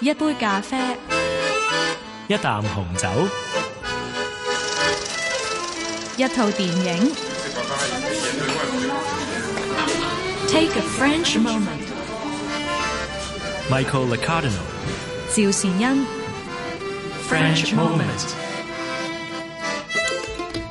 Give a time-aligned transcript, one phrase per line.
[0.00, 0.76] 一杯咖啡，
[2.28, 3.08] 一啖紅酒，
[6.16, 7.12] 一套電影。
[10.48, 11.86] Take a French moment。
[13.70, 14.62] Michael Licardino。
[15.32, 16.06] 趙善恩。
[17.28, 18.34] French moment。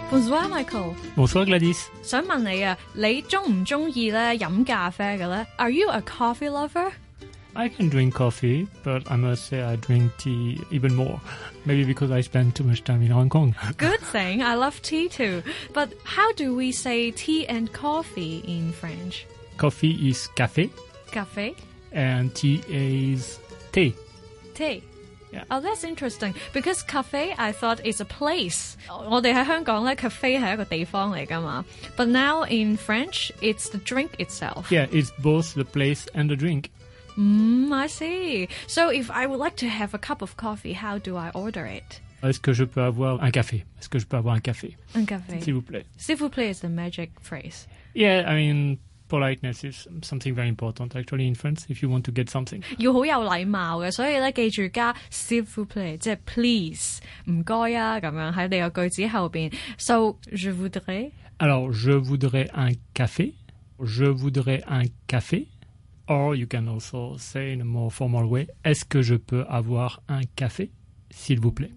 [0.09, 1.79] Bonjour Michael， Bonsoir Gladys。
[2.01, 5.45] 想問你啊，你中唔中意咧飲咖啡嘅咧？
[5.57, 6.91] Are you a coffee lover？
[7.57, 11.21] I can drink coffee, but I must say I drink tea even more.
[11.65, 13.55] Maybe because I spend too much time in Hong Kong.
[13.77, 14.43] Good thing.
[14.43, 15.41] I love tea too.
[15.73, 19.25] But how do we say tea and coffee in French?
[19.57, 20.69] Coffee is café,
[21.11, 21.55] Café,
[21.93, 23.39] and tea is
[23.71, 23.95] tea.
[24.53, 24.83] tea.
[25.31, 25.43] Yeah.
[25.49, 26.33] Oh, that's interesting.
[26.53, 28.75] Because cafe, I thought is a place.
[28.89, 31.63] 我哋喺香港咧，cafe 系一个地方嚟噶嘛。
[31.97, 34.69] But now in French, it's the drink itself.
[34.69, 36.65] Yeah, it's both the place and the drink.
[37.17, 38.47] Mm, I see.
[38.67, 41.65] So if I would like to have a cup of coffee, how do I order
[41.65, 42.01] it?
[42.23, 43.63] Est-ce que je peux avoir un café?
[43.79, 44.75] Est-ce que je peux avoir un café?
[44.95, 45.39] Un café.
[45.41, 45.85] S'il vous plaît.
[45.97, 47.67] S'il vous plaît is the magic phrase.
[47.93, 52.11] Yeah, I mean, politeness is something very important actually in France if you want to
[52.11, 52.63] get something.
[52.79, 56.99] 要好有礼貌嘅，所以咧记住加 s'il vous plaît，即系 please，
[57.31, 59.53] 唔该啊咁样喺你个句子后边。
[59.77, 63.33] So je voudrais Alors, je voudrais un café.
[63.79, 65.45] Je voudrais un café.
[66.10, 70.02] Or, you can also say in a more formal way, est-ce que je peux avoir
[70.08, 70.72] un café,
[71.08, 71.70] s'il vous plaît?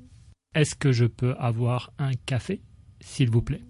[0.55, 2.63] Est-ce que je peux avoir un café,
[2.99, 3.61] s'il vous plaît?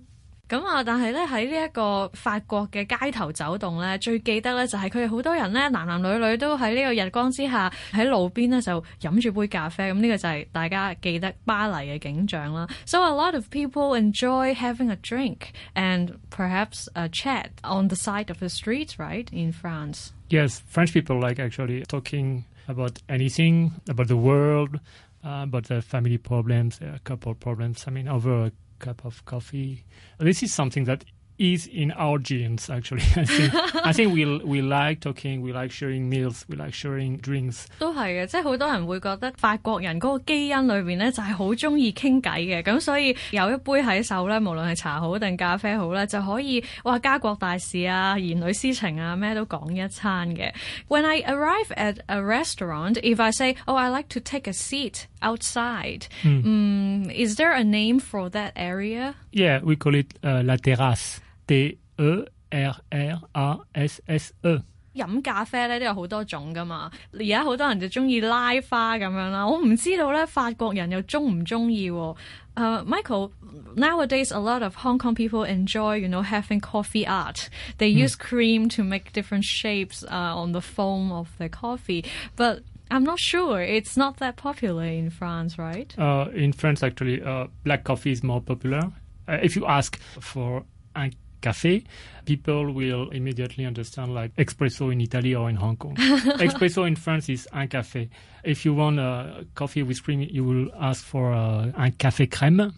[0.52, 12.66] 咁啊，但系咧喺呢一个法国嘅街头走动咧，最记得咧就系佢哋好多人咧，男男女女都喺呢个日光之下喺路边咧就饮住杯咖啡，咁呢个就系大家记得巴黎嘅景象啦。
[12.86, 18.30] So a lot of people enjoy having a drink and perhaps a chat on the side
[18.30, 20.12] of the streets, right, in France.
[20.30, 24.76] Yes, French people like actually talking about anything, about the world,
[25.22, 27.84] uh, about their family problems, their couple problems.
[27.86, 29.83] I mean, over a cup of coffee.
[30.19, 31.05] This is something that
[31.40, 33.04] is in our genes, actually.
[33.14, 33.54] I think,
[33.86, 37.66] I think we we like talking, we like sharing meals, we like sharing drinks.
[37.78, 50.52] 都系嘅，即系好多人会觉得法国人嗰个基因里边咧就系好中意倾偈嘅，咁所以有一杯喺手咧，无论系茶好定咖啡好咧，就可以哇家国大事啊、儿女私情啊咩都讲一餐嘅。
[50.88, 55.04] When I arrive at a restaurant, if I say, "Oh, I like to take a seat
[55.20, 59.14] outside," mm, is there a name for that area?
[59.30, 61.20] Yeah, we call it uh, la terrasse.
[61.52, 64.62] T E R R A S S E.
[64.94, 69.46] 饮咖啡咧都有好多种噶嘛，而家好多人就中意拉花咁样啦。
[69.46, 72.16] 我唔知道咧法国人又中唔中意喎。
[72.56, 73.30] Uh, Michael,
[73.76, 77.48] nowadays a lot of Hong Kong people enjoy, you know, having coffee art.
[77.78, 82.64] They use cream to make different shapes uh, on the foam of their coffee, but
[82.90, 83.62] I'm not sure.
[83.62, 85.94] It's not that popular in France, right?
[85.96, 88.90] Uh, in France, actually, uh, black coffee is more popular.
[89.28, 90.64] Uh, if you ask for
[90.96, 91.12] un
[91.43, 91.83] café,
[92.25, 95.95] people will immediately understand like espresso in Italy or in Hong Kong.
[96.39, 98.09] espresso in France is un café.
[98.43, 102.71] If you want a coffee with cream, you will ask for uh, un café crème,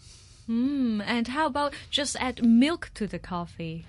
[0.47, 3.83] Mm, and how about just add milk to the coffee?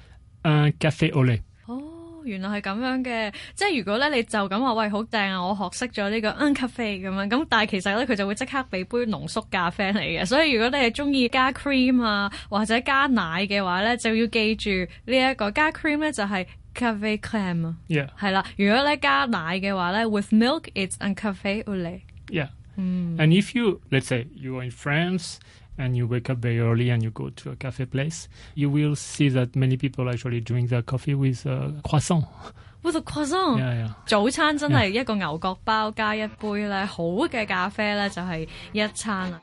[0.44, 1.42] un café au lait.
[1.66, 1.82] 哦，
[2.25, 14.69] 原來係咁樣嘅，即係如果咧你就咁話，喂好正啊，我學識咗呢個 un café 咁樣，咁但係其實咧佢就會即刻俾杯濃縮咖啡嚟嘅，所以如果你係中意加 cream 啊或者加奶嘅話咧，就要記住
[15.05, 16.45] 呢一個加 cream 咧就係
[16.75, 22.01] café crème， Yeah, 係啦，如果咧加奶嘅話咧，with milk it's un café au lait。
[22.29, 22.49] yeah.
[22.77, 25.35] And if you, let's say, you are in France
[25.77, 28.95] and you wake up very early and you go to a cafe place, you will
[28.95, 32.25] see that many people actually drink their coffee with uh, croissant.
[32.83, 33.59] with a croissant。
[33.59, 33.89] Yeah, yeah.
[34.05, 39.41] 早餐真系一个牛角包加一杯咧好嘅咖啡咧，就系一餐啦。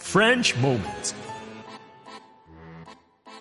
[0.00, 1.12] French moment.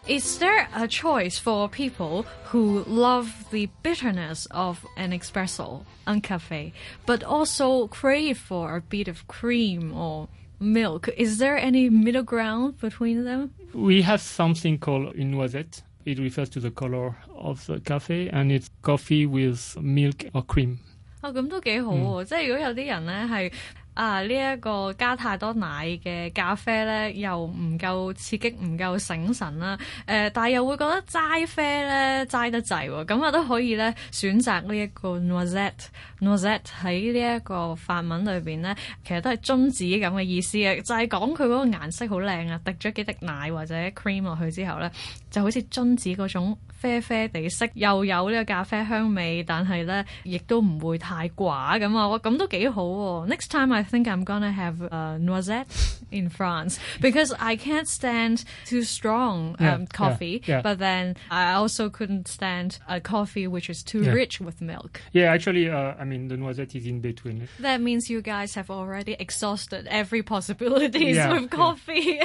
[0.08, 6.72] Is there a choice for people who love the bitterness of an espresso, un café,
[7.06, 10.28] but also crave for a bit of cream or
[10.60, 11.10] milk?
[11.18, 13.52] Is there any middle ground between them?
[13.74, 15.82] We have something called une noisette.
[16.06, 20.78] It refers to the color of the cafe, and it's coffee with milk or cream.
[21.22, 22.24] 啊，咁都几好喎！
[22.26, 23.52] 即系如果有啲人咧系
[23.94, 29.76] 啊呢一、個加太多奶嘅咖啡咧，又唔夠刺激，唔夠醒神啦。
[30.06, 44.92] 誒、但係又會覺得齋啡咧齋得滯喎，咁我都可以咧選擇呢一個 noisette。noisette 喺呢一個法文裏邊咧，其實都係榛子咁嘅意思嘅，就係講佢嗰個顏色好靚啊，滴咗幾滴奶或者 cream 落去之後咧，
[45.32, 52.08] 就好似榛子嗰种啡啡地色，又有呢个咖啡香味，但系咧亦都唔会太寡咁啊！
[52.08, 53.28] 哇，咁都几好喎。
[53.28, 55.66] Next time I think I'm gonna have uh, noisette
[56.12, 60.62] in France because I can't stand too strong Yeah, um, coffee, yeah, yeah.
[60.62, 64.14] but then I also couldn't stand a coffee which is too Yeah.
[64.14, 65.02] rich with milk.
[65.14, 67.48] Yeah, actually, uh, I mean, the noisette is in between.
[67.60, 71.58] That means you guys have already exhausted every possibilities Yeah, with yeah.
[71.58, 72.20] coffee.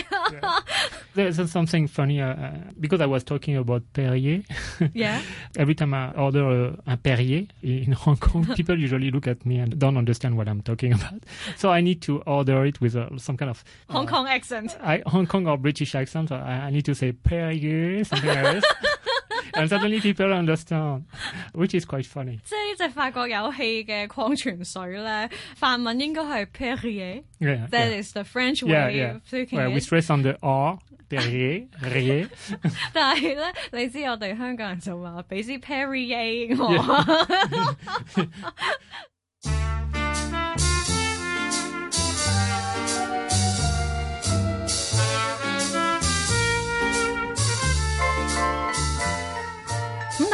[1.15, 2.51] There's something funny uh, uh,
[2.98, 4.44] because I was talking about Perrier.
[4.94, 5.22] yeah.
[5.58, 9.60] Every time I order a, un Perrier in Hong Kong, people usually look at me
[9.60, 11.24] and don't understand what I'm talking about.
[11.58, 14.78] So I need to order it with uh, some kind of Hong Kong accent.
[14.82, 16.30] I, Hong Kong or British accent.
[16.30, 18.66] So I, I need to say Perrier, something like this.
[19.57, 21.05] and suddenly people understand,
[21.53, 22.39] which is quite funny.
[22.45, 27.23] 即系呢只法国有气嘅矿泉水咧，法文应该系 Perrier。
[27.41, 27.69] Yeah.
[27.69, 28.03] That yeah.
[28.03, 29.15] is the French way Yeah, yeah.
[29.17, 29.83] of speaking Well, we it。
[29.85, 30.79] stress on the R,
[31.09, 32.29] Perrier, Rier.
[32.93, 36.73] 但系咧，你知我哋香港人就话俾支 Perrier 我。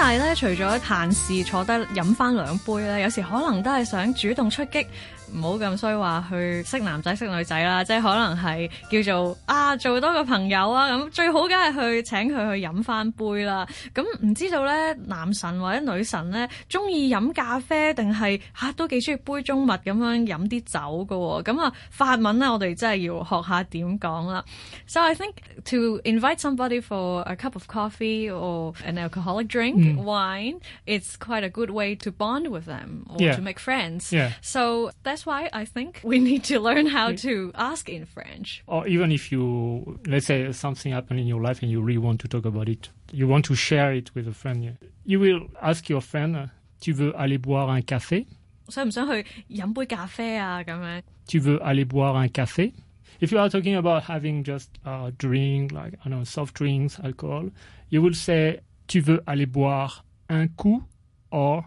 [0.03, 4.87] 但係咧，除咗閒時坐低飲翻兩杯咧，有時可能都係想主動出擊，
[5.35, 8.71] 唔好咁衰話去識男仔識女仔啦，即係可能係
[9.03, 13.67] 叫做啊做多個朋友啊咁，最好梗係去請佢去飲翻杯啦。
[13.95, 21.43] 咁唔知道咧，男神或者女神咧，中意飲咖啡定係嚇都幾中意杯中物咁樣飲啲酒噶喎。
[21.45, 24.45] 咁啊，法文咧，我哋真係要學下點講啦。
[24.87, 25.35] So I think
[25.67, 31.45] to invite somebody for a cup of coffee or an alcoholic drink, wine, it's quite
[31.45, 33.37] a good way to bond with them or Yeah.
[33.37, 34.11] to make friends.
[34.13, 34.33] Yeah.
[34.43, 38.63] So that's why I think we need to learn how to ask in French.
[38.67, 42.21] or even if you let's say something happened in your life and you really want
[42.21, 44.73] to talk about it you want to share it with a friend yeah.
[45.05, 46.47] you will ask your friend uh,
[46.81, 48.27] tu veux aller boire un café
[48.69, 50.63] 想唔想去饮杯咖啡啊？
[50.63, 52.73] 咁样 tu veux aller boire un café
[53.21, 56.99] if you are talking about having just a drink like I don't know soft drinks
[57.03, 57.51] alcohol
[57.89, 60.83] you will say tu veux aller boire un coup
[61.31, 61.65] or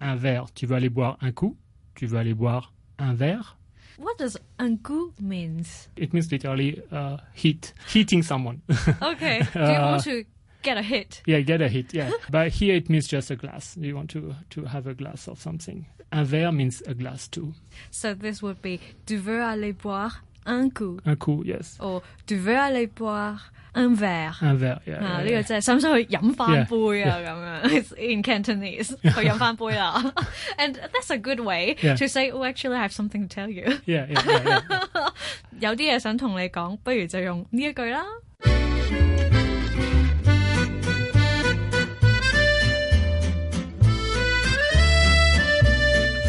[0.00, 1.56] un verre tu veux aller boire un coup
[1.94, 3.55] tu veux aller boire un verre
[3.99, 5.89] What does un goût means?
[5.95, 8.61] it means literally uh, heat heating someone
[9.01, 9.39] Okay.
[9.53, 10.23] Do you Uh, want to
[10.61, 11.21] get a hit?
[11.25, 11.93] Yeah, get a hit.
[11.93, 13.75] Yeah, but here it means just a glass.
[13.77, 15.85] You want to to have a glass of something.
[16.11, 17.53] Un verre means a glass too.
[17.91, 21.76] So this would be tu veux aller boire un coup Un coup, yes.
[21.80, 24.36] or tu veux aller boire un verre.
[24.42, 24.80] Un verre.
[24.86, 24.98] Yeah.
[25.02, 25.20] 啊！
[25.20, 25.42] yeah, 呢个 yeah.
[25.46, 27.18] 真系想唔想去饮翻 Yeah, 杯啊？
[27.18, 30.12] 咁样，It's in Cantonese 去饮翻杯啦。
[30.58, 31.96] And that's a good way Yeah.
[31.96, 33.64] to say, oh, actually, I have something to tell you 。
[33.86, 35.12] Yeah, yeah, yeah, yeah.
[35.60, 38.02] 有啲嘢想同你讲，不如就用呢一句啦。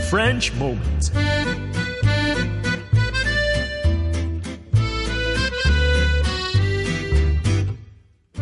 [0.10, 1.10] French moment.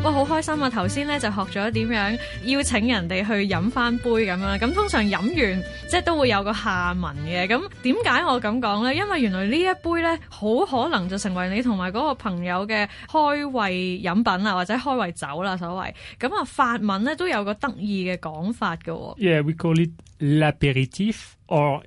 [0.06, 0.70] 哇，好開心啊！
[0.70, 4.58] 頭先咧就學咗點樣邀請人哋去飲翻杯咁樣。
[4.58, 7.46] 咁通常飲完即係都會有個下文嘅。
[7.46, 8.94] 咁點解我咁講呢？
[8.96, 15.94] 因為原來呢一杯咧好可能就成為你同埋嗰個朋友嘅開胃飲品啊，或者開胃酒啦，所謂。
[16.20, 19.18] 咁啊，法文咧都有個得意嘅講法嘅喎。
[19.18, 21.16] Yeah, we call it l'apéritif,
[21.48, 21.82] or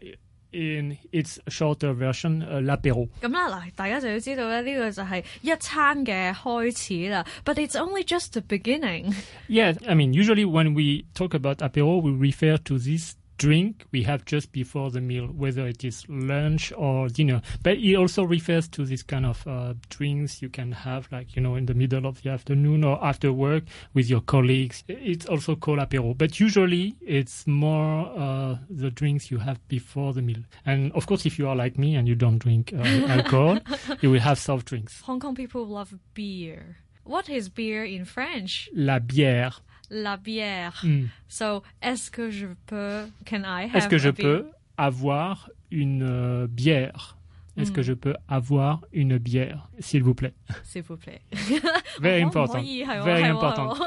[0.52, 3.08] in its shorter version, uh, l'apéro.
[3.20, 7.26] 咁啦，嗱，大家就要知道咧，呢、个就系一餐嘅开始啦。
[7.44, 9.12] But it's only just the beginning。
[9.48, 14.03] Yeah, I mean, usually when we talk about apéro, we refer to this drink we
[14.03, 17.41] have just before the meal, whether it is lunch or dinner.
[17.63, 21.41] But it also refers to this kind of uh, drinks you can have, like, you
[21.41, 24.83] know, in the middle of the afternoon or after work with your colleagues.
[24.87, 26.15] It's also called apéro.
[26.15, 30.43] But usually it's more uh, the drinks you have before the meal.
[30.65, 33.59] And of course, if you are like me and you don't drink uh, alcohol,
[34.01, 35.01] you will have soft drinks.
[35.01, 36.77] Hong Kong people love beer.
[37.03, 38.69] What is beer in French?
[38.73, 39.61] La bière.
[39.89, 40.81] la bière.
[40.83, 41.05] Hmm.
[41.27, 47.15] So, est-ce que je peux, can I Est-ce que je peux avoir une euh, bière?
[47.57, 47.83] Est-ce que hmm.
[47.83, 50.33] je peux avoir une bière, s'il vous plaît?
[50.63, 51.21] S'il vous plaît.
[52.01, 52.59] Very important.
[52.61, 53.75] Oh oh Very oh important.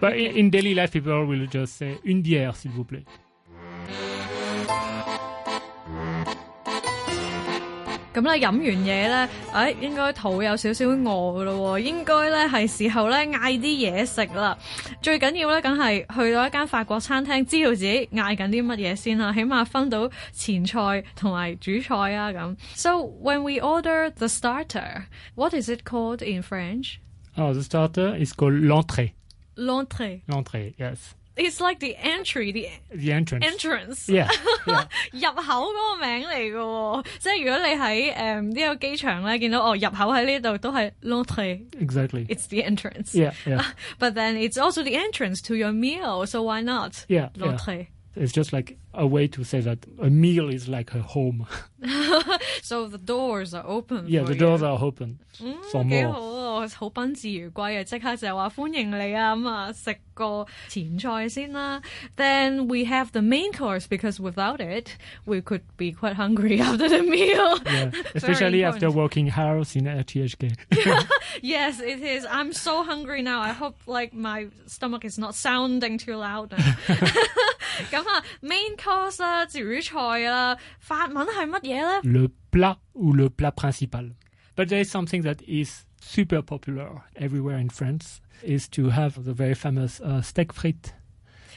[0.00, 3.04] But in, daily life, people will just say une bière, s'il vous plaît.
[8.13, 14.57] 咁咧飲完嘢咧，誒、應該肚有少少餓噶咯喎，應該咧係時候咧嗌啲嘢食啦。
[15.01, 22.55] 最緊要咧，梗係去到一間法國餐廳，知道自己嗌緊啲乜嘢先啦，起碼分到前菜同埋主菜啊咁。
[22.75, 22.89] So
[23.21, 25.03] when we order the starter,
[25.35, 26.95] what is it called in French?
[27.37, 29.11] Oh, the starter is called l'entrée.
[29.55, 30.21] L'entrée.
[30.27, 31.13] L'entrée, yes.
[31.35, 33.45] It's like the entry, the The entrance.
[33.45, 34.09] entrance.
[34.09, 34.27] Yeah,
[34.67, 34.85] yeah.
[35.13, 41.61] 入口嗰个名嚟嘅喎，即系如果你喺诶呢个机场咧见到哦入口喺呢度都系 l'entrée。
[41.79, 42.25] exactly.
[42.27, 43.13] It's the entrance.
[43.15, 43.63] Yeah, yeah,
[43.99, 47.05] But then it's also the entrance to your meal, so why not?
[47.07, 47.45] yeah, yeah.
[47.55, 47.87] L'entrée.
[48.17, 51.47] It's just like a way to say that a meal is like a home.
[52.61, 54.05] So the doors are open.
[54.07, 54.67] Yeah, for the doors you.
[54.67, 55.19] are open
[55.71, 56.32] for 几好 more.
[56.63, 57.83] 啊，好宾至如归啊！
[57.83, 61.81] 即刻就话欢迎你啊，咁啊食个前菜先啦。
[62.17, 64.89] Then we have the main course because without it,
[65.25, 67.57] we could be quite hungry after the meal.
[67.65, 68.95] Yeah, especially after important.
[68.95, 70.55] working hours in RTHK.
[71.41, 72.25] Yes, it is.
[72.25, 73.41] I'm so hungry now.
[73.41, 76.49] I hope like my stomach is not sounding too loud.
[77.91, 82.01] 咁啊，main course 啦，主菜啦，法文系乜嘢咧？
[82.03, 84.11] le plat ou le plat principal.
[84.55, 89.32] But there is something that is super popular everywhere in France is to have the
[89.32, 90.92] very famous uh, steak frites.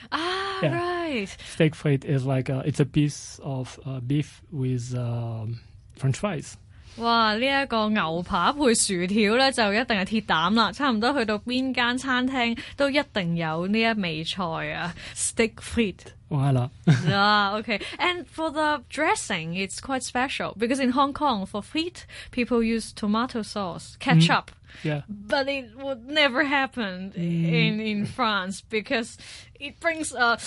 [0.10, 0.74] 啊 Yeah.
[0.74, 5.60] right，Steak frites is like a, it's a piece of uh, beef with um,
[5.96, 6.58] French fries.
[6.97, 7.35] 哇！
[7.39, 10.71] 呢、一个牛扒配薯条咧，就一定系铁胆啦。
[10.71, 16.13] 差唔多去到边间餐厅都一定有呢一味菜啊，steak frites。
[16.29, 16.71] Voilà.
[17.11, 17.79] ah, okay.
[17.99, 22.91] And for the dressing, it's quite special because in Hong Kong, for frites, people use
[22.93, 24.51] tomato sauce, ketchup.
[24.83, 25.03] yeah.
[25.09, 29.19] But it would never happen in in France because
[29.61, 30.39] it brings a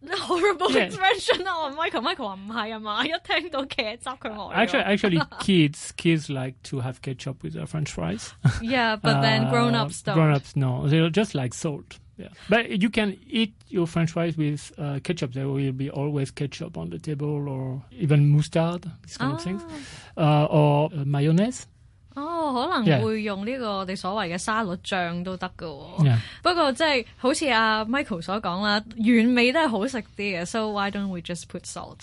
[0.19, 0.85] horrible Yeah.
[0.87, 1.45] expression.
[1.47, 7.91] Oh, Michael, Michael 话唔系啊嘛，一听到茄汁佢呆咗 Actually, actually, kids kids like to have ketchup with their French
[7.91, 8.31] fries.
[8.61, 10.15] Yeah, but then grown-ups Uh, don't.
[10.15, 11.99] Grown-ups, no, they just like salt.
[12.15, 15.33] Yeah, but you can eat your French fries with uh, ketchup.
[15.33, 19.63] There will be always ketchup on the table, or even mustard, these kind of things,
[20.15, 21.65] uh, or uh, mayonnaise.
[22.17, 23.01] 哦，可能 Yeah.
[23.03, 26.05] 会用呢个我哋所谓嘅沙律酱都得㗎喎。
[26.05, 26.17] Yeah.
[26.43, 30.45] 不过即系好似阿 Michael 所讲啦，原味都系好食啲嘅。
[30.45, 31.99] So why don't we just put salt？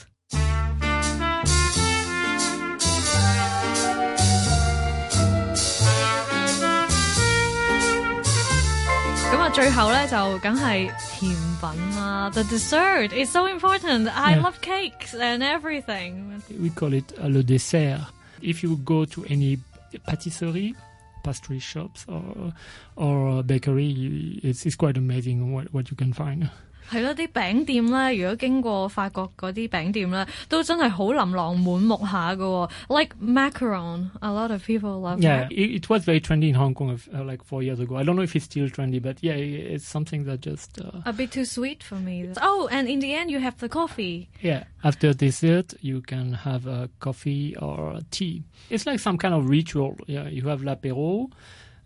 [9.33, 12.31] 咁啊，最后咧就梗系甜品啦。
[12.31, 14.09] The dessert is so important.
[14.11, 14.43] I Yeah.
[14.43, 16.41] love cakes and everything.
[16.61, 18.01] We call it uh, le dessert.
[18.43, 19.59] If you go to any
[20.00, 20.76] patisserie,
[21.24, 22.54] pastry shops, or
[22.96, 26.50] or bakery, it's, it's quite amazing what, what you can find.
[26.91, 32.71] 系咯，啲饼店咧，如果经过法国嗰啲饼店咧，都真系好琳琅满目下㗎喎。
[32.99, 35.53] Like macaron, a lot of people love Yeah, that.
[35.53, 37.97] it, it was very trendy in Hong Kong uh, like four years ago.
[37.97, 41.13] I don't know if it's still trendy, but yeah, it's something that just uh, A
[41.13, 42.29] bit too sweet for me.
[42.43, 44.29] Oh, and in the end you have the coffee.
[44.43, 44.65] yeah.
[44.83, 48.43] After dessert, you can have a coffee or a tea.
[48.69, 49.97] It's like some kind of ritual.
[50.09, 51.31] Yeah, you have l'apéro,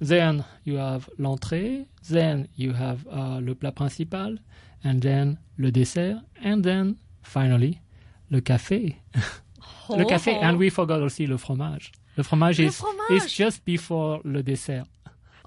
[0.01, 4.39] then you have l'entrée, then you have uh, le plat principal,
[4.83, 7.81] and then le dessert, and then finally
[8.31, 8.97] le café.
[9.89, 10.43] le café, hot.
[10.43, 11.93] and we forgot also le fromage.
[12.17, 13.11] Le fromage Le is fromage.
[13.25, 14.87] is just before le dessert.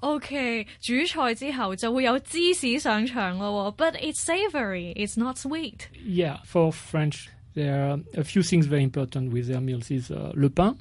[0.00, 5.88] OK，煮菜之后就会有芝士上场咯喎，but it's savory, it's not sweet.
[6.06, 9.90] Yeah, for French, there are a few things very important with their meals.
[9.90, 10.76] Is uh, le pain,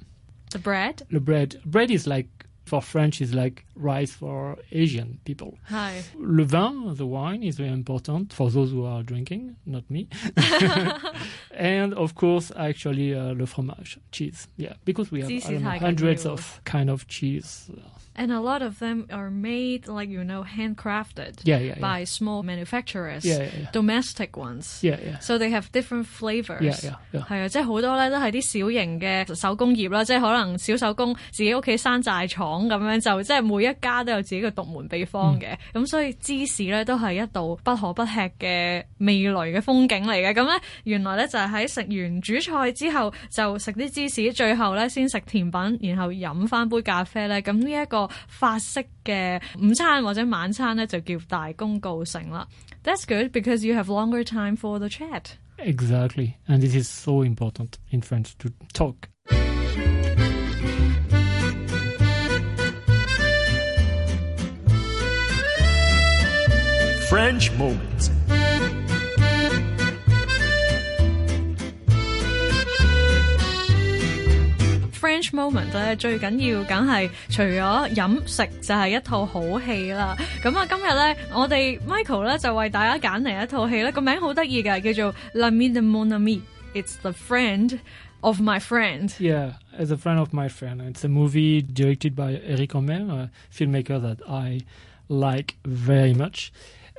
[0.52, 1.60] The bread the bread.
[1.66, 2.28] Bread is like
[2.66, 5.54] for French is like rice for Asian people.
[5.70, 10.08] 系 Le vin, the wine, is very important for those who are drinking, not me.
[11.56, 14.48] and of course, actually, uh, le fromage, cheese.
[14.58, 16.34] Yeah, because we have I Cheese don't is know, high hundreds control.
[16.38, 17.70] of kind of cheese.
[18.20, 21.80] and a lot of them are made like you know handcrafted Yeah, yeah, yeah.
[21.80, 23.72] by small manufacturers, Yeah, yeah, yeah.
[23.72, 24.80] domestic ones.
[24.82, 25.20] Yeah, yeah.
[25.20, 26.64] So they have different flavors.
[26.64, 27.26] Yeah, yeah, yeah.
[27.30, 35.52] 系啊，即系好多咧都系啲小型嘅手工业啦，即系可能小手工自己屋企山寨厂 咁樣，就即係每一家都有自己嘅獨門秘方嘅。
[35.54, 40.34] 咁、嗯所以芝士咧都係一道不可不吃嘅味蕾嘅風景嚟嘅。
[40.34, 47.42] 咁咧原來咧就係喺食完主菜之後就食啲芝士，最後咧先食甜品，然後飲翻杯咖啡咧。
[47.42, 52.48] 咁呢一個法式嘅午餐或者晚餐咧就叫大功告成啦。
[52.84, 55.24] That's good because you have longer time for the chat.
[55.58, 56.34] Exactly.
[56.48, 58.96] And this is so important in French to talk.
[67.13, 68.11] French moment.
[74.95, 80.17] French moment 咧最緊要梗係除咗飲食就係一套好戲啦。
[80.43, 87.79] 咁啊，今日咧我哋 Michael 咧就為大家揀嚟一套戲咧，個名好得意嘅，叫做 L'ami de mon amie，It's the friend
[88.23, 89.11] of my friend.
[89.19, 90.81] Yeah, as a friend of my friend.
[90.91, 94.63] It's a movie directed by Eric Rohmer, a filmmaker that I
[95.09, 96.51] like very much.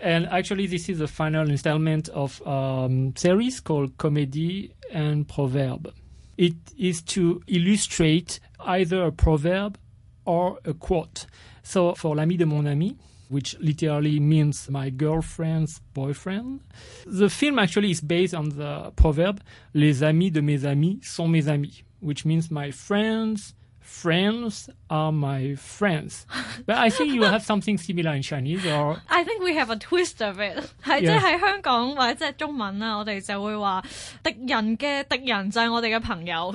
[0.01, 5.93] And actually, this is the final installment of a um, series called Comedy and Proverb.
[6.37, 9.77] It is to illustrate either a proverb
[10.25, 11.25] or a quote.
[11.63, 12.97] So, for l'ami de mon amie,
[13.29, 16.61] which literally means my girlfriend's boyfriend.
[17.05, 19.41] The film actually is based on the proverb
[19.73, 25.55] Les amis de mes amis sont mes amis, which means my friends' friends are my
[25.55, 26.27] friends.
[26.67, 29.75] But I think you have something similar in Chinese or I think we have a
[29.75, 30.71] twist of it.
[30.85, 31.23] Yes.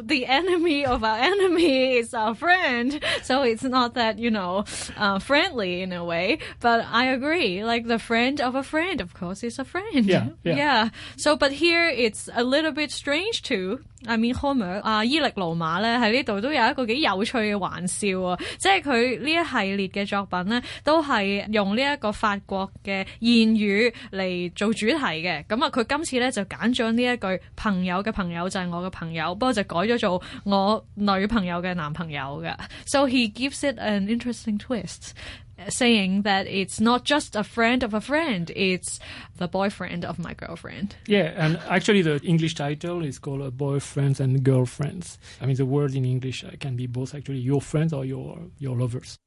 [0.07, 3.01] The enemy of our enemy is our friend.
[3.23, 4.65] So it's not that you know
[4.97, 6.39] uh, friendly in a way.
[6.61, 7.65] But I agree.
[7.65, 10.07] Like the friend of a friend, of course, is a friend.
[10.07, 10.29] Yeah.
[10.45, 10.57] Yeah.
[10.57, 10.89] yeah.
[11.17, 13.81] So but here it's a little bit strange too.
[14.07, 18.28] I mean Rohmer 啊、uh,，伊力羅馬咧喺呢度都有一個幾有趣嘅玩笑。
[18.28, 18.38] 啊！
[18.60, 25.44] 即係佢呢一系列嘅作品咧，都係用呢一個法國嘅諺語嚟做主題嘅。
[25.46, 32.56] 咁啊，佢今次咧就揀咗呢一句朋友嘅朋友就係我嘅朋友，不過就改咗做我女朋友嘅男朋友嘅。
[32.86, 35.12] So he gives it an interesting twist.
[35.69, 39.01] Saying that it's not just a friend of a friend, it's
[39.37, 40.95] the boyfriend of my girlfriend.
[41.07, 45.19] Yeah, and actually the English title is called uh, Boyfriends and Girlfriends.
[45.41, 48.39] I mean, the word in English uh, can be both actually your friends or your
[48.59, 49.19] your lovers.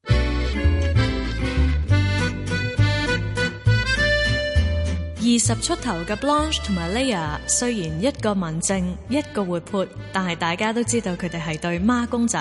[5.20, 12.38] 二十出頭嘅 Blanche 同埋 Leia 雖然一個文靜，一個活潑，但係大家都知道佢哋係對孖公仔。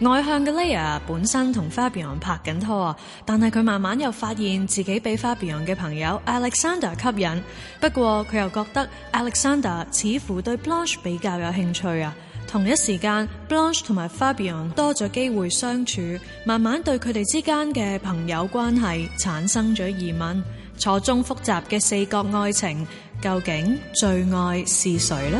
[0.00, 2.96] 外向嘅 Leia 本身同 Fabian 拍緊拖啊，
[3.26, 7.42] 但係佢慢慢又發現自己俾 Fabian 嘅朋友 Alexander 吸引。
[7.80, 12.14] 不過佢又覺得 Alexander 似乎對 Blanche 比較有興趣啊。
[12.46, 16.00] 同一時間，Blanche 同埋 Fabian 多咗機會相處，
[16.44, 20.42] 慢慢對佢哋之間嘅朋友關係產生咗疑問。
[20.78, 22.86] 錯綜複雜嘅四角愛情，
[23.20, 25.38] 究竟最愛是誰呢？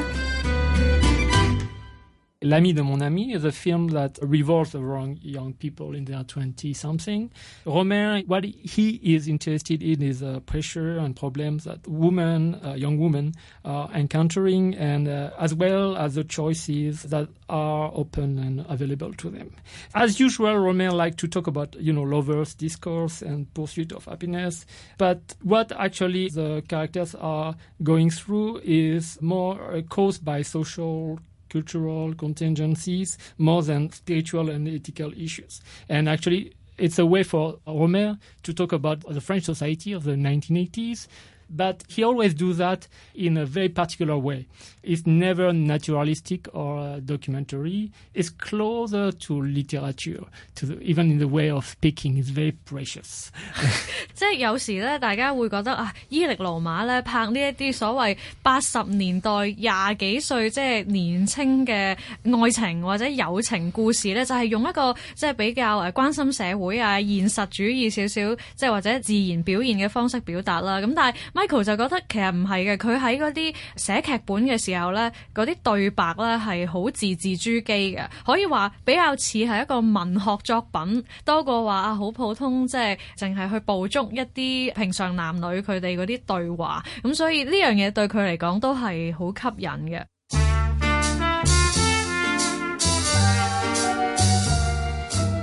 [2.47, 6.73] L'ami de mon amie is a film that revolves around young people in their 20
[6.73, 7.29] something.
[7.65, 12.97] Rohmer, what he is interested in is uh, pressure and problems that women, uh, young
[12.99, 13.33] women,
[13.65, 19.29] are encountering, and uh, as well as the choices that are open and available to
[19.29, 19.51] them.
[19.93, 24.65] As usual, Rohmer likes to talk about, you know, lovers, discourse, and pursuit of happiness.
[24.97, 32.13] But what actually the characters are going through is more uh, caused by social cultural
[32.13, 35.61] contingencies more than spiritual and ethical issues.
[35.89, 40.11] And actually, it's a way for Rohmer to talk about the French society of the
[40.11, 41.07] 1980s.
[41.54, 44.46] But he always do that in a very particular way.
[44.82, 47.90] It's never naturalistic or uh, documentary.
[48.14, 52.16] It's closer to literature, to the, even in the way of speaking.
[52.16, 53.28] It's very precious.
[54.14, 70.78] 即系有时咧，大家会觉得啊，伊力罗马咧拍呢一啲所谓八十年代廿几岁即系年青嘅爱情或者友情故事咧，就系、用一个即系比较诶关心社会啊、现实主义少少，即系或者自然表现嘅方式表达啦。
[70.78, 77.62] 咁但系 Michael 就覺得其實唔係嘅，佢喺嗰啲寫劇本嘅時候咧，嗰啲對白咧係好字字珠璣
[77.96, 86.84] 嘅，可以話比較似係一個文學作品，多過話啊好普通，即係淨係去捕捉一啲平常男女佢哋嗰啲對話。
[87.02, 90.02] 咁所以呢樣嘢對佢嚟講都係好吸引嘅。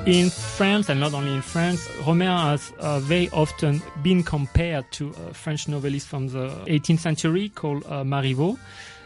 [0.07, 5.14] In France, and not only in France, Rohmer has uh, very often been compared to
[5.31, 8.59] a French novelist from the 18th century called uh, Marivaux.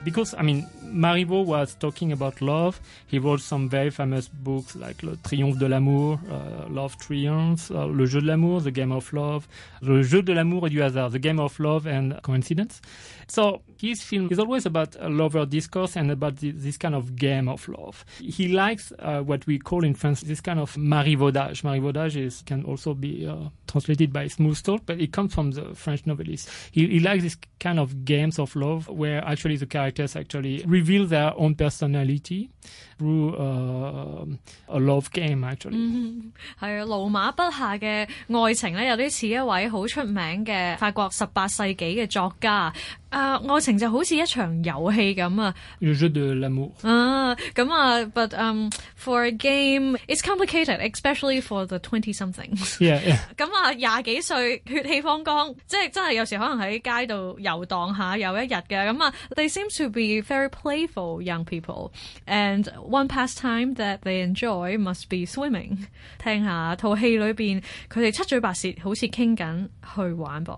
[0.04, 2.80] Because, I mean, Marivaux was talking about love.
[3.06, 7.86] He wrote some very famous books like Le Triomphe de l'amour, uh, Love Triumphs, uh,
[7.86, 9.46] Le Jeu de l'amour, The Game of Love,
[9.82, 12.80] Le Jeu de l'amour et du hasard, The Game of Love and Coincidence.
[13.28, 17.48] So his film is always about a lover discourse and about this kind of game
[17.48, 18.04] of love.
[18.18, 21.62] He likes uh, what we call in France this kind of marivaudage.
[21.62, 25.74] Marivaudage is can also be uh, translated by smooth talk, but it comes from the
[25.74, 26.48] French novelist.
[26.70, 31.06] He, he likes this kind of games of love where actually the characters actually reveal
[31.06, 32.50] their own personality
[32.99, 34.25] through uh,
[34.67, 36.21] a love game actually.
[36.59, 42.73] 係啊，盧馬筆下嘅愛情咧，有啲似一位好出名嘅法國十八世紀嘅作家。
[43.09, 45.53] 啊、愛情就好似一場遊戲咁啊！
[45.79, 46.71] Le jeu de l'amour.
[46.81, 52.77] 啊，咁啊，but um for a game it's complicated, especially for the twenty somethings。
[52.79, 53.19] Yeah, yeah.
[53.37, 58.67] 咁啊，廿幾歲血氣方剛，即係真係有時可能喺街度遊蕩下有一日嘅。
[58.89, 61.91] 咁啊，they seem to be very playful young people,
[62.25, 65.77] and one pastime that they enjoy must be swimming。
[66.23, 70.57] 听下套戏里边佢哋七嘴八舌，好似倾紧去玩噃。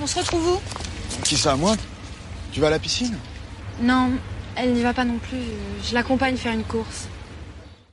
[0.00, 0.60] On se retrouve où
[1.24, 1.76] Qui ça, moi
[2.52, 3.14] Tu vas à la piscine
[3.80, 4.12] Non,
[4.56, 5.38] elle n'y va pas non plus.
[5.82, 7.06] Je l'accompagne faire une course.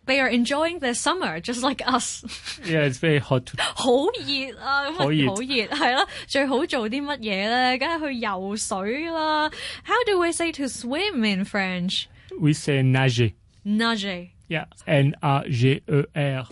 [0.06, 2.24] They are enjoying their summer just like us。
[2.66, 3.46] Yeah, it's very hot.
[3.46, 3.92] To- 好
[4.26, 4.90] 热啊！
[4.90, 7.78] 咁啊好热好热系啦，最好做啲乜嘢咧？
[7.78, 9.50] 梗系去游水啦。
[9.86, 12.06] How do we say to swim in French?
[12.40, 13.34] we say nager.
[13.65, 14.29] Nager.
[14.49, 16.47] Yeah, N A G E R.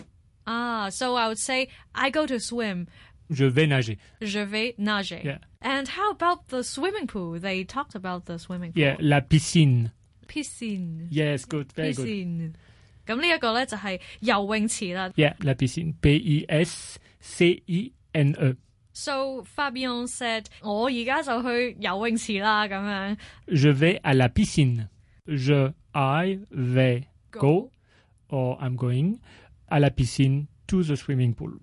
[0.45, 2.87] Ah, so I would say I go to swim.
[3.29, 3.97] Je vais nager.
[4.21, 5.21] Je vais nager.
[5.23, 5.37] Yeah.
[5.61, 7.39] And how about the swimming pool?
[7.39, 8.81] They talked about the swimming pool.
[8.81, 9.91] Yeah, la piscine.
[10.27, 11.07] Piscine.
[11.09, 12.53] Yes, good, very piscine.
[13.07, 13.17] good.
[15.15, 15.33] Yeah.
[15.43, 15.93] la piscine.
[16.01, 18.55] B E S C I N E.
[18.95, 23.17] So Fabien said，我而家就去游泳池啦，咁樣。
[23.47, 24.87] Je vais à la piscine.
[25.26, 27.70] Je, I vais go,
[28.30, 29.18] or I'm going
[29.70, 31.60] à la piscine to the swimming pool.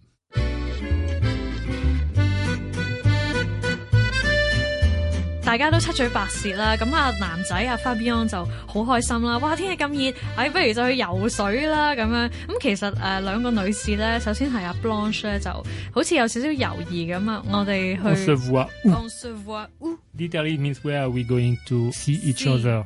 [5.44, 9.38] 大家都七嘴八舌啦，咁啊男仔啊 Fabian 就好开心啦！
[9.38, 12.30] 哇，天气咁热，哎，不如就去游水啦咁样。
[12.48, 15.52] 咁其实诶、呃、两个女士咧，首先系阿 Blanche 咧，就
[15.92, 17.44] 好似有少少犹豫咁啊。
[17.48, 18.90] 我哋 On se 去 voit où?
[18.92, 19.98] On se voit où？
[20.18, 22.50] Literally means where are we going to see each See.
[22.50, 22.84] other?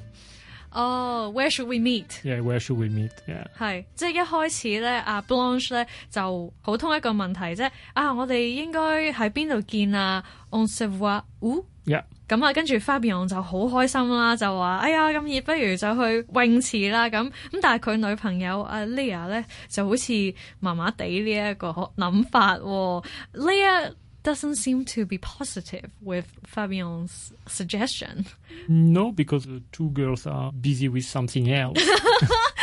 [0.74, 2.08] 哦、w h e r e should we meet？
[2.24, 3.12] Yeah, where should we meet?
[3.28, 3.48] Yeah.
[3.58, 7.70] 係，即係一開始咧，阿 Blanche 咧就普通一個問題啫。
[7.94, 10.24] 啊，我哋應該喺邊度見啊？
[10.52, 11.66] On se voit où？
[11.86, 12.04] Yeah.
[12.28, 17.10] 咁啊，跟住 Fabian 就好開心啦，就話：哎呀，咁熱，不如就去泳池啦。
[17.10, 17.32] 咁咁，
[17.62, 20.14] 但係佢女朋友阿 Leah 咧就好似
[20.60, 23.06] 麻麻地呢一個諗法喎。
[23.34, 23.94] Leah
[24.25, 28.27] doesn't seem to be positive with Fabien's suggestion.
[28.67, 31.79] No, because the two girls are busy with something else.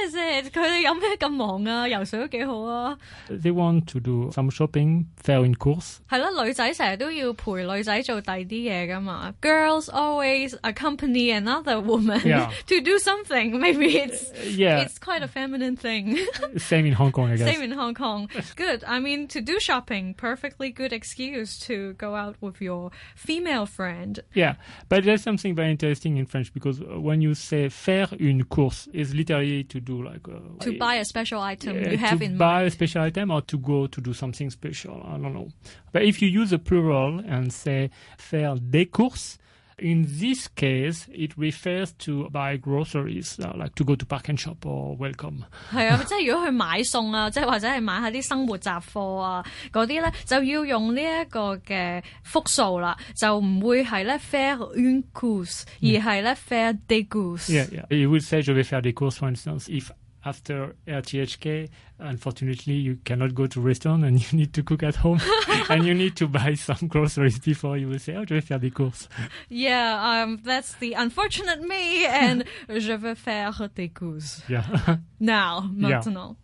[0.00, 0.50] What is it？
[0.56, 1.86] 佢哋有咩咁忙啊？
[1.86, 2.96] 游水都几好啊！
[3.28, 5.96] they want to do some shopping, faire une course.
[6.08, 9.34] 系啦，女仔成日都要陪女仔做第啲嘢噶嘛。
[9.42, 12.50] Girls always accompany another woman Yeah.
[12.68, 13.58] to do something.
[13.58, 16.16] Maybe it's Yeah, it's quite a feminine thing.
[16.56, 17.52] same in Hong Kong, I guess.
[17.54, 18.28] Same in Hong Kong.
[18.56, 18.82] Good.
[18.86, 24.20] I mean, to do shopping, perfectly good excuse to go out with your female friend.
[24.32, 24.54] Yeah,
[24.88, 28.88] but there's something very interesting in French because uh, when you say faire une course,
[28.94, 32.37] is literally to do like uh, To buy a special item uh, you have in
[32.37, 32.67] buy mind.
[32.67, 35.01] a special item or to go to do something special.
[35.05, 35.49] I don't know.
[35.91, 39.37] But if you use a plural and say faire des courses,
[39.81, 44.95] in this case, it refers to buy groceries, uh, like to go to ParknShop or
[44.97, 45.43] Wellcome。
[45.71, 57.51] 係啊，即係如果去買餸啊，即係或者係買下啲生活雜貨啊嗰啲咧，就要用呢一個嘅複數啦，就唔會係咧 faire une course，而係咧 faire des courses。
[57.51, 57.95] Yeah, yeah.
[57.95, 59.89] You would say je vais faire des courses, for instance, if
[60.23, 61.69] after RTHK
[62.01, 65.19] unfortunately, you cannot go to restaurant and you need to cook at home
[65.69, 68.59] and you need to buy some groceries before you will say, oh, je vais faire
[68.59, 69.07] des courses.
[69.49, 74.97] Yeah, um, that's the unfortunate me, and je veux faire des courses Yeah.
[75.19, 75.99] now, Yeah.
[76.01, 76.37] maintenant.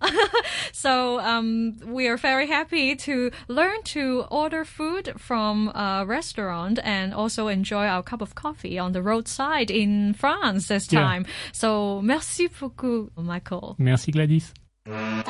[0.71, 7.13] so um, we are very happy to learn to order food from a restaurant and
[7.13, 11.01] also enjoy our cup of coffee on the roadside in France this Yeah.
[11.01, 11.25] time.
[11.51, 13.75] So merci beaucoup, Michael.
[13.79, 14.53] Merci Gladys.
[14.87, 15.27] Thank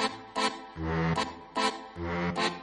[2.38, 2.57] you.